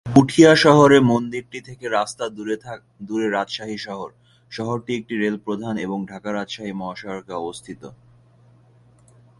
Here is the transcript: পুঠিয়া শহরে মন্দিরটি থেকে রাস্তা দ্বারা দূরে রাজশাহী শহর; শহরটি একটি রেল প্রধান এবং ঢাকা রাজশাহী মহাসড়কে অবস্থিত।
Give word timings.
পুঠিয়া 0.07 0.51
শহরে 0.55 0.97
মন্দিরটি 1.11 1.59
থেকে 1.67 1.85
রাস্তা 1.89 2.25
দ্বারা 2.29 2.73
দূরে 3.07 3.27
রাজশাহী 3.29 3.77
শহর; 3.77 4.09
শহরটি 4.51 4.91
একটি 4.95 5.13
রেল 5.15 5.37
প্রধান 5.45 5.75
এবং 5.85 5.97
ঢাকা 6.05 6.29
রাজশাহী 6.31 6.73
মহাসড়কে 6.73 7.33
অবস্থিত। 7.41 7.81